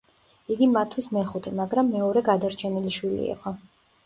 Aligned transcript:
იგი 0.53 0.67
მათთვის 0.77 1.09
მეხუთე, 1.17 1.53
მაგრამ 1.59 1.93
მეორე 1.97 2.25
გადარჩენილი 2.31 2.95
შვილი 2.97 3.29
იყო. 3.37 3.55